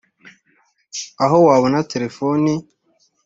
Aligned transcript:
Aho 1.23 1.37
wabona 1.47 1.79
telefoni 1.91 2.53